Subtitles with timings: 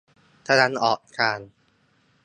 [0.45, 1.39] ตะวันออกกลาง